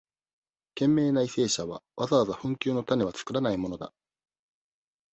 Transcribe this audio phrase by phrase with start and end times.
[0.73, 3.93] 賢明な為政者は、わざわざ紛糾のタネはつくらないものだ。